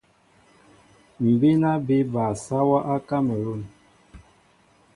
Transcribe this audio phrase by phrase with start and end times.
[1.21, 3.61] M̀ bíná mbí bal sáwā á Kámalûn.